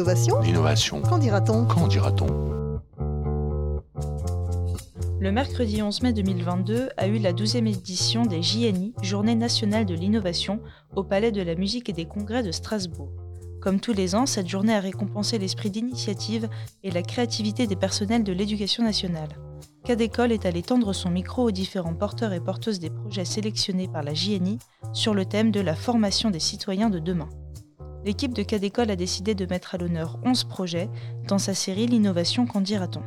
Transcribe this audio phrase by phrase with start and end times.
[0.00, 1.02] L'innovation L'innovation.
[1.02, 2.26] Qu'en dira-t-on Qu'en dira-t-on
[5.20, 9.92] Le mercredi 11 mai 2022 a eu la 12e édition des JNI, Journée nationale de
[9.92, 10.60] l'innovation,
[10.96, 13.10] au Palais de la musique et des congrès de Strasbourg.
[13.60, 16.48] Comme tous les ans, cette journée a récompensé l'esprit d'initiative
[16.82, 19.28] et la créativité des personnels de l'éducation nationale.
[19.84, 24.02] Cadécole est allé tendre son micro aux différents porteurs et porteuses des projets sélectionnés par
[24.02, 24.60] la JNI
[24.94, 27.28] sur le thème de la formation des citoyens de demain.
[28.04, 30.88] L'équipe de Cadécole a décidé de mettre à l'honneur 11 projets
[31.28, 33.02] dans sa série L'innovation qu'en dira-t-on?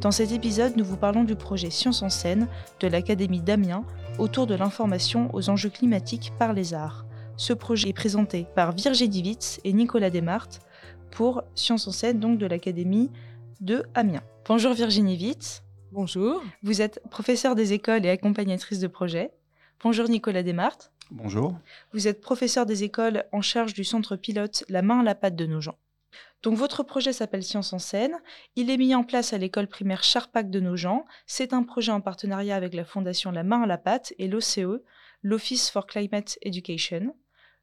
[0.00, 2.48] Dans cet épisode, nous vous parlons du projet Science en scène
[2.80, 3.84] de l'Académie d'Amiens
[4.18, 7.04] autour de l'information aux enjeux climatiques par les arts.
[7.36, 10.60] Ce projet est présenté par Virginie Witz et Nicolas Desmartes
[11.10, 13.10] pour Science en scène donc de l'Académie
[13.60, 14.22] de Amiens.
[14.46, 15.62] Bonjour Virginie Witz.
[15.92, 16.42] Bonjour.
[16.62, 19.30] Vous êtes professeur des écoles et accompagnatrice de projet.
[19.82, 20.90] Bonjour Nicolas Desmartes.
[21.12, 21.56] Bonjour.
[21.92, 25.36] Vous êtes professeur des écoles en charge du centre pilote La main à la patte
[25.36, 25.78] de nos gens.
[26.42, 28.16] Donc votre projet s'appelle Science en scène.
[28.56, 31.04] Il est mis en place à l'école primaire Charpac de nos gens.
[31.26, 34.82] C'est un projet en partenariat avec la fondation La main à la patte et l'OCE,
[35.22, 37.14] l'Office for Climate Education.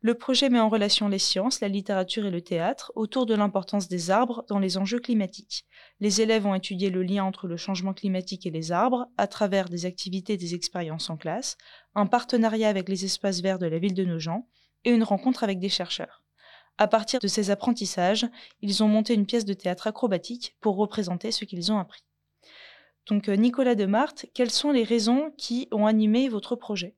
[0.05, 3.87] Le projet met en relation les sciences, la littérature et le théâtre autour de l'importance
[3.87, 5.65] des arbres dans les enjeux climatiques.
[6.01, 9.69] Les élèves ont étudié le lien entre le changement climatique et les arbres à travers
[9.69, 11.55] des activités et des expériences en classe,
[11.95, 14.43] un partenariat avec les espaces verts de la ville de Nogent
[14.83, 16.21] et une rencontre avec des chercheurs.
[16.77, 18.27] À partir de ces apprentissages,
[18.59, 22.03] ils ont monté une pièce de théâtre acrobatique pour représenter ce qu'ils ont appris.
[23.07, 26.97] Donc Nicolas Demarthe, quelles sont les raisons qui ont animé votre projet?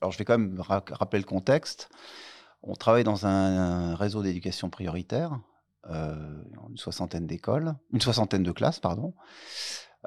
[0.00, 1.88] Alors je vais quand même rappeler le contexte.
[2.62, 5.40] On travaille dans un, réseau d'éducation prioritaire,
[5.88, 9.14] euh, une soixantaine d'écoles, une soixantaine de classes, pardon,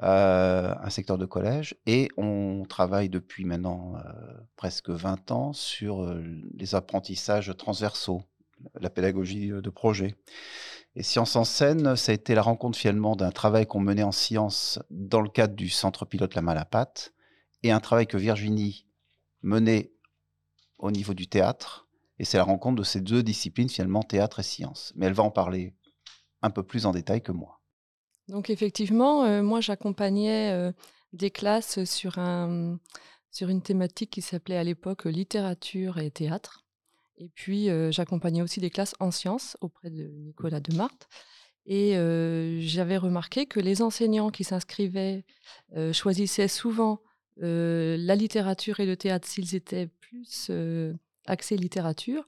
[0.02, 4.00] euh, un secteur de collège, et on travaille depuis maintenant euh,
[4.56, 6.14] presque 20 ans sur
[6.54, 8.22] les apprentissages transversaux,
[8.80, 10.14] la pédagogie de projet.
[10.96, 14.12] Et Science en scène, ça a été la rencontre finalement d'un travail qu'on menait en
[14.12, 17.12] sciences dans le cadre du centre pilote La Malapate,
[17.64, 18.86] et un travail que Virginie
[19.42, 19.92] menait
[20.78, 21.88] au niveau du théâtre,
[22.18, 24.92] et c'est la rencontre de ces deux disciplines, finalement, théâtre et sciences.
[24.96, 25.74] Mais elle va en parler
[26.42, 27.60] un peu plus en détail que moi.
[28.28, 30.72] Donc effectivement, euh, moi j'accompagnais euh,
[31.12, 32.78] des classes sur, un,
[33.30, 36.64] sur une thématique qui s'appelait à l'époque littérature et théâtre.
[37.18, 41.08] Et puis euh, j'accompagnais aussi des classes en sciences auprès de Nicolas Demarthe.
[41.66, 41.94] Et
[42.60, 45.24] j'avais remarqué que les enseignants qui s'inscrivaient
[45.92, 47.00] choisissaient souvent
[47.38, 50.50] la littérature et le théâtre s'ils étaient plus
[51.26, 52.24] accès littérature.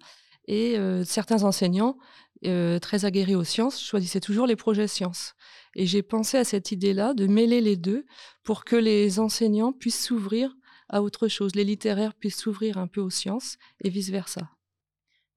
[0.48, 1.98] Et euh, certains enseignants,
[2.44, 5.34] euh, très aguerris aux sciences, choisissaient toujours les projets sciences.
[5.74, 8.06] Et j'ai pensé à cette idée-là de mêler les deux
[8.44, 10.54] pour que les enseignants puissent s'ouvrir
[10.88, 14.48] à autre chose, les littéraires puissent s'ouvrir un peu aux sciences et vice-versa.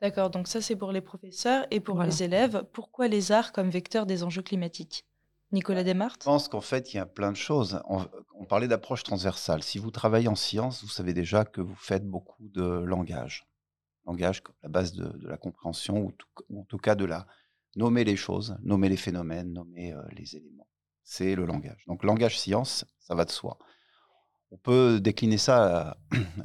[0.01, 2.63] D'accord, donc ça c'est pour les professeurs et pour les élèves.
[2.71, 5.05] Pourquoi les arts comme vecteur des enjeux climatiques?
[5.51, 6.21] Nicolas Desmartes?
[6.21, 7.81] Je pense qu'en fait, il y a plein de choses.
[7.89, 8.05] On,
[8.35, 9.63] on parlait d'approche transversale.
[9.63, 13.48] Si vous travaillez en sciences, vous savez déjà que vous faites beaucoup de langage
[14.05, 16.13] langage, la base de, la compréhension,
[16.49, 17.27] ou, en tout cas de la
[17.75, 20.67] nommer les choses, nommer les phénomènes, nommer euh, les éléments.
[21.03, 21.83] C'est le langage.
[21.87, 23.57] Donc langage science, ça va de soi.
[24.51, 25.97] On peut décliner ça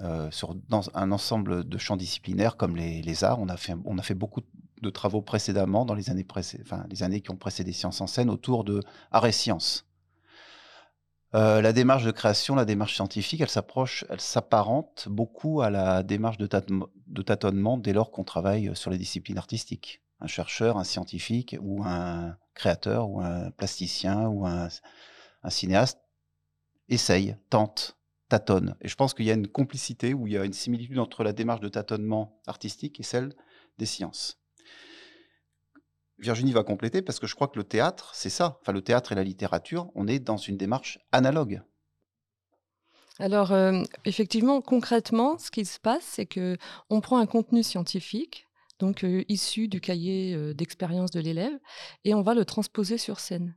[0.03, 3.41] euh, sur dans un ensemble de champs disciplinaires comme les, arts.
[3.41, 4.43] On a, fait, on a fait beaucoup
[4.83, 6.27] de travaux précédemment, dans les années,
[6.63, 9.87] enfin, les années qui ont précédé Sciences en scène, autour de arts et sciences.
[11.35, 16.05] Euh, la démarche de création, la démarche scientifique, elle s'approche, elle s'apparente beaucoup à la
[16.05, 20.01] démarche de, tâtonnement dès lors qu'on travaille sur les disciplines artistiques.
[20.21, 24.69] Un chercheur, un scientifique ou un créateur ou un plasticien ou un,
[25.49, 25.99] cinéaste
[26.89, 28.77] essaye, tente, tâtonne.
[28.81, 31.25] Et je pense qu'il y a une complicité ou il y a une similitude entre
[31.25, 33.35] la démarche de tâtonnement artistique et celle
[33.79, 34.39] des sciences.
[36.19, 38.59] Virginie va compléter parce que je crois que le théâtre, c'est ça.
[38.61, 41.63] Enfin, le théâtre et la littérature, on est dans une démarche analogue.
[43.19, 46.57] Alors, euh, effectivement, concrètement, ce qui se passe, c'est que
[46.91, 48.47] on prend un contenu scientifique,
[48.81, 51.57] donc euh, issu du cahier euh, d'expérience de l'élève,
[52.05, 53.55] et on va le transposer sur scène.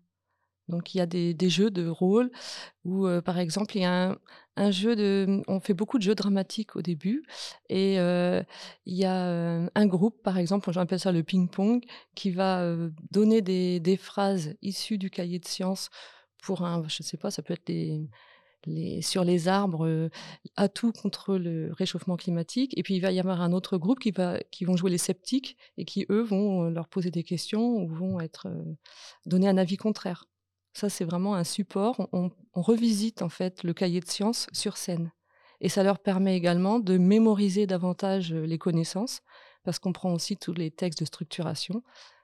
[0.68, 2.32] Donc il y a des, jeux de rôle
[2.84, 4.18] où, par exemple, il y a
[4.58, 5.42] un, jeu de...
[5.48, 7.24] On fait beaucoup de jeux dramatiques au début.
[7.70, 8.46] Et il
[8.98, 11.84] y a un groupe, par exemple, j'appelle ça le ping-pong,
[12.16, 12.76] qui va
[13.12, 15.90] donner des, phrases issues du cahier de sciences
[16.42, 16.84] pour un...
[16.88, 17.72] Je ne sais pas, ça peut être
[19.02, 20.10] sur les arbres,
[20.56, 22.78] à tout contre le réchauffement climatique.
[22.78, 25.58] Et puis il va y avoir un autre groupe qui, va, vont jouer les sceptiques
[25.78, 28.48] et qui, eux, vont leur poser des questions ou vont être,
[29.26, 30.26] donner un avis contraire.
[30.78, 32.08] Ça, c'est vraiment un support.
[32.14, 35.12] On, revisite en fait le cahier de sciences sur scène.
[35.60, 39.22] Et ça leur permet également de mémoriser davantage euh, les connaissances,
[39.64, 41.82] parce qu'on prend aussi tous les textes de structuration,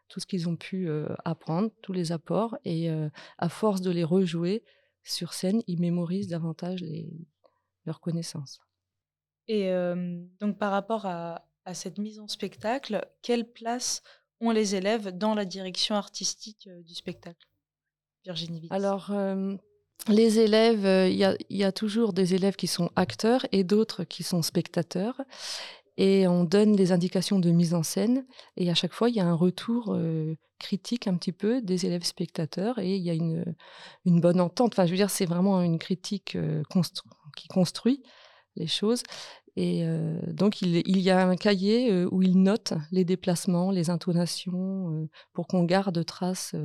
[0.07, 0.87] tout ce qu'ils ont pu
[1.25, 2.91] apprendre, tous les apports, et
[3.39, 4.63] à force de les rejouer
[5.03, 6.85] sur scène, ils mémorisent davantage
[7.87, 8.59] leurs connaissances.
[9.47, 9.71] Et
[10.39, 14.03] donc par rapport à, cette mise en spectacle, quelle place
[14.39, 17.47] ont les élèves dans la direction artistique du spectacle?
[18.23, 18.67] Virginie.
[18.69, 19.11] Alors,
[20.07, 21.17] les élèves, il
[21.49, 25.21] y, a toujours des élèves qui sont acteurs et d'autres qui sont spectateurs.
[25.97, 28.25] Et on donne des indications de mise en scène.
[28.57, 29.97] Et à chaque fois, il y a un retour
[30.59, 32.79] critique un petit peu des élèves spectateurs.
[32.79, 33.45] Et il y a une,
[34.05, 34.73] bonne entente.
[34.73, 36.37] Enfin, je veux dire, c'est vraiment une critique
[37.37, 38.03] qui construit
[38.55, 39.03] les choses.
[39.55, 39.85] Et
[40.27, 45.47] donc, il, il, y a un cahier où il note les déplacements, les intonations, pour
[45.47, 46.55] qu'on garde trace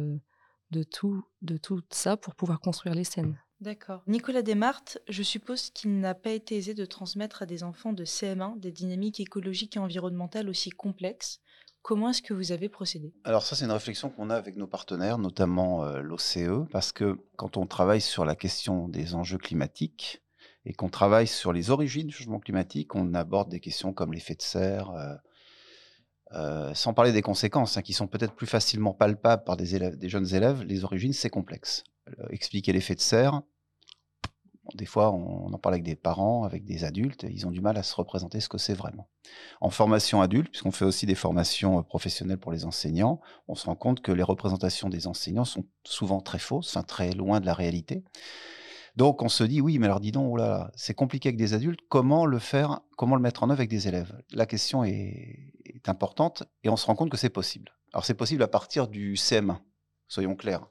[0.70, 3.38] de tout, de tout ça pour pouvoir construire les scènes.
[3.60, 4.02] D'accord.
[4.06, 8.04] Nicolas Desmartes, je suppose qu'il n'a pas été aisé de transmettre à des enfants de
[8.04, 11.40] CM1 des dynamiques écologiques et environnementales aussi complexes.
[11.82, 13.14] Comment est-ce que vous avez procédé?
[13.24, 17.56] Alors ça, c'est une réflexion qu'on a avec nos partenaires, notamment l'OCE, parce que quand
[17.56, 20.22] on travaille sur la question des enjeux climatiques
[20.64, 24.34] et qu'on travaille sur les origines du changement climatique, on aborde des questions comme l'effet
[24.34, 24.92] de serre,
[26.32, 29.96] euh, sans parler des conséquences, hein, qui sont peut-être plus facilement palpables par des, élèves,
[29.96, 31.84] des jeunes élèves, les origines, c'est complexe.
[32.08, 33.42] Euh, expliquer l'effet de serre,
[34.74, 37.78] des fois, on, en parle avec des parents, avec des adultes, ils ont du mal
[37.78, 39.08] à se représenter ce que c'est vraiment.
[39.60, 43.66] En formation adulte, puisqu'on fait aussi des formations euh, professionnelles pour les enseignants, on se
[43.66, 47.54] rend compte que les représentations des enseignants sont souvent très fausses, très loin de la
[47.54, 48.04] réalité.
[48.96, 51.54] Donc on se dit oui, mais alors dis donc, oh là, c'est compliqué avec des
[51.54, 51.80] adultes.
[51.88, 54.12] Comment le faire Comment le mettre en œuvre avec des élèves?
[54.32, 55.47] La question est,
[55.88, 57.72] importante et on se rend compte que c'est possible.
[57.92, 59.58] Alors c'est possible à partir du CM1,
[60.08, 60.68] soyons clairs.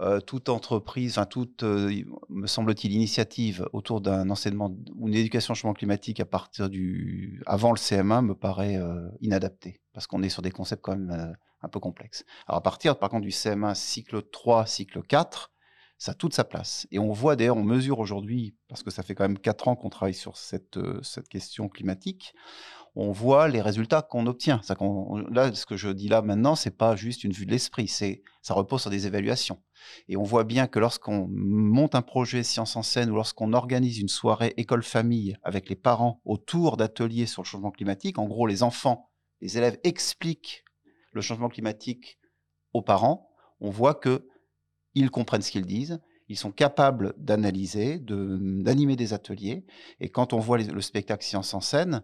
[0.00, 5.52] Euh, toute entreprise, enfin toute, euh, me semble-t-il, initiative autour d'un enseignement ou une éducation
[5.52, 10.22] au changement climatique à partir du avant le CM1 me paraît euh, inadaptée parce qu'on
[10.22, 12.24] est sur des concepts quand même un peu complexes.
[12.46, 15.50] Alors à partir par contre du CM1 cycle 3, cycle 4,
[15.98, 16.86] ça a toute sa place.
[16.90, 19.74] Et on voit d'ailleurs, on mesure aujourd'hui, parce que ça fait quand même quatre ans
[19.76, 22.34] qu'on travaille sur cette, euh, cette question climatique,
[23.00, 24.60] on voit les résultats qu'on obtient.
[25.30, 28.22] Là, ce que je dis là maintenant, c'est pas juste une vue de l'esprit, c'est
[28.42, 29.62] ça repose sur des évaluations.
[30.08, 34.00] Et on voit bien que lorsqu'on monte un projet Science en scène ou lorsqu'on organise
[34.00, 38.64] une soirée école-famille avec les parents autour d'ateliers sur le changement climatique, en gros, les
[38.64, 39.10] enfants,
[39.40, 40.64] les élèves expliquent
[41.12, 42.18] le changement climatique
[42.72, 43.30] aux parents,
[43.60, 44.26] on voit que
[44.94, 49.64] ils comprennent ce qu'ils disent, ils sont capables d'analyser, d'animer des ateliers.
[50.00, 52.02] Et quand on voit le spectacle science en scène,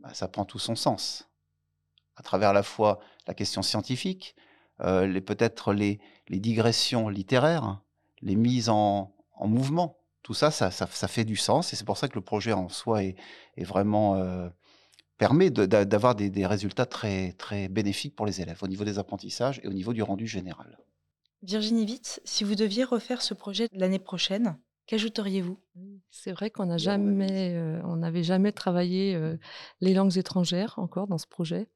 [0.00, 1.28] bah, ça prend tout son sens.
[2.16, 4.34] À travers la fois la question scientifique,
[4.80, 7.80] euh, peut-être les, digressions littéraires,
[8.22, 9.96] les mises en, mouvement.
[10.22, 11.72] Tout ça ça, fait du sens.
[11.72, 13.16] Et c'est pour ça que le projet en soi est,
[13.58, 14.48] vraiment euh,
[15.18, 19.60] permet d'avoir des, des, résultats très, très bénéfiques pour les élèves au niveau des apprentissages
[19.62, 20.78] et au niveau du rendu général.
[21.42, 24.58] Virginie Witt, si vous deviez refaire ce projet l'année prochaine,
[24.90, 25.56] qu'ajouteriez-vous?
[26.10, 29.36] C'est vrai qu'on n'a jamais, euh, on n'avait jamais travaillé euh,
[29.80, 31.68] les langues étrangères encore dans ce projet.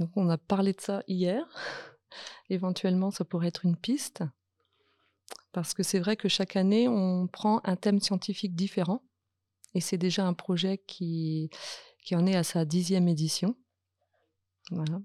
[0.00, 1.46] Donc on a parlé de ça hier.
[2.50, 4.24] Éventuellement, ça pourrait être une piste.
[5.52, 9.02] Parce que c'est vrai que chaque année, on prend un thème scientifique différent.
[9.74, 11.50] Et c'est déjà un projet qui,
[12.04, 13.54] qui en est à sa dixième édition.
[14.72, 15.00] Voilà.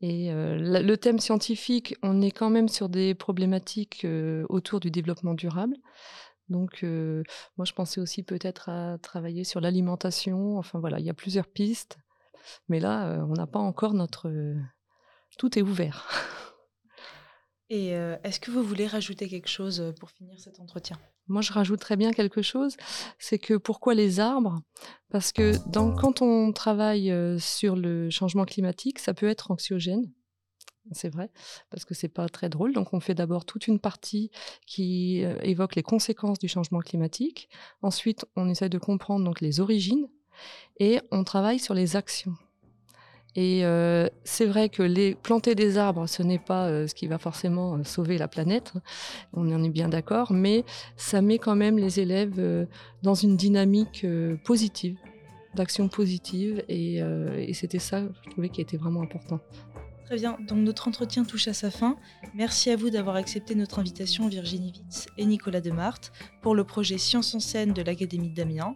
[0.00, 4.06] Et le thème scientifique, on est quand même sur des problématiques
[4.48, 5.76] autour du développement durable.
[6.50, 10.58] Donc, moi, je pensais aussi peut-être à travailler sur l'alimentation.
[10.58, 11.96] Enfin, voilà, il y a plusieurs pistes.
[12.68, 14.30] Mais là, on n'a pas encore notre...
[15.38, 16.08] Tout est ouvert.
[17.68, 17.90] Et
[18.24, 20.98] est-ce que vous voulez rajouter quelque chose pour finir cet entretien?
[21.28, 22.76] Moi, je rajouterais bien quelque chose,
[23.20, 24.60] c'est que pourquoi les arbres?
[25.10, 25.52] Parce que
[26.00, 30.12] quand on travaille sur le changement climatique, ça peut être anxiogène.
[30.92, 31.30] C'est vrai,
[31.70, 32.72] parce que c'est pas très drôle.
[32.72, 34.30] Donc, on fait d'abord toute une partie
[34.66, 37.48] qui évoque les conséquences du changement climatique.
[37.82, 40.08] Ensuite, on essaie de comprendre donc les origines
[40.78, 42.34] et on travaille sur les actions.
[43.36, 47.06] Et euh, c'est vrai que les, planter des arbres, ce n'est pas euh, ce qui
[47.06, 48.72] va forcément euh, sauver la planète,
[49.32, 50.64] on en est bien d'accord, mais
[50.96, 52.66] ça met quand même les élèves
[53.02, 54.04] dans une dynamique
[54.44, 54.96] positive,
[55.54, 59.40] d'action positive, et, et c'était ça, je trouvais, qui était vraiment important.
[60.10, 61.96] Très bien, donc notre entretien touche à sa fin.
[62.34, 66.10] Merci à vous d'avoir accepté notre invitation, Virginie Witz et Nicolas Demarthe,
[66.42, 68.74] pour le projet Science en scène de l'Académie d'Amiens.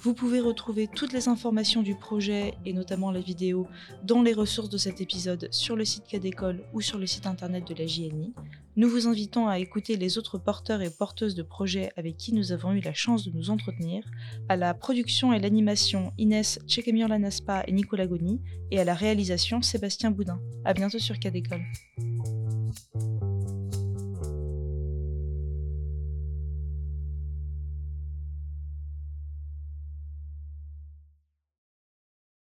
[0.00, 3.66] Vous pouvez retrouver toutes les informations du projet et notamment la vidéo
[4.04, 7.66] dans les ressources de cet épisode sur le site Cadécole ou sur le site internet
[7.66, 8.32] de la JNI.
[8.76, 12.52] Nous vous invitons à écouter les autres porteurs et porteuses de projets avec qui nous
[12.52, 14.04] avons eu la chance de nous entretenir,
[14.50, 19.62] à la production et l'animation Inès Tchekemir Lanaspa et Nicolas Goni, et à la réalisation
[19.62, 20.40] Sébastien Boudin.
[20.66, 21.62] A bientôt sur Cadécole.